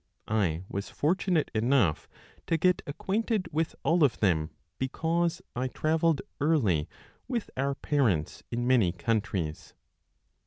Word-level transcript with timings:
I 0.27 0.63
was 0.67 0.89
fortunate 0.89 1.51
enough 1.53 2.09
to 2.47 2.57
get 2.57 2.81
acquainted 2.87 3.47
with 3.51 3.75
all 3.83 4.03
of 4.03 4.19
them, 4.19 4.49
because 4.79 5.43
I 5.55 5.67
traveled 5.67 6.23
early 6.39 6.89
with 7.27 7.51
our 7.55 7.75
parents 7.75 8.41
in 8.49 8.65
many 8.65 8.93
countries. 8.93 9.75